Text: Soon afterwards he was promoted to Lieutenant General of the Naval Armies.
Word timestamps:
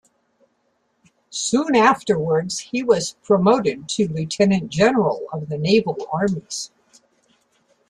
Soon 1.29 1.75
afterwards 1.75 2.57
he 2.57 2.81
was 2.81 3.17
promoted 3.21 3.87
to 3.89 4.07
Lieutenant 4.07 4.71
General 4.71 5.27
of 5.31 5.47
the 5.47 5.59
Naval 5.59 5.95
Armies. 6.11 6.71